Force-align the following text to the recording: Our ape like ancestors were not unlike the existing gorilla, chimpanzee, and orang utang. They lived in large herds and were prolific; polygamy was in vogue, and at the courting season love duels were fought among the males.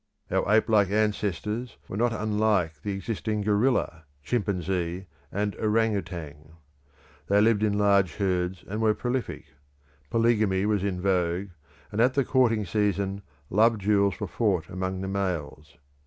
Our 0.31 0.51
ape 0.51 0.67
like 0.67 0.89
ancestors 0.89 1.77
were 1.87 1.95
not 1.95 2.11
unlike 2.11 2.81
the 2.81 2.91
existing 2.93 3.41
gorilla, 3.41 4.05
chimpanzee, 4.23 5.05
and 5.31 5.55
orang 5.57 5.93
utang. 5.93 6.53
They 7.27 7.39
lived 7.39 7.61
in 7.61 7.77
large 7.77 8.15
herds 8.15 8.63
and 8.67 8.81
were 8.81 8.95
prolific; 8.95 9.45
polygamy 10.09 10.65
was 10.65 10.83
in 10.83 11.01
vogue, 11.01 11.49
and 11.91 12.01
at 12.01 12.15
the 12.15 12.25
courting 12.25 12.65
season 12.65 13.21
love 13.51 13.77
duels 13.77 14.19
were 14.19 14.25
fought 14.25 14.69
among 14.69 15.01
the 15.01 15.07
males. 15.07 15.77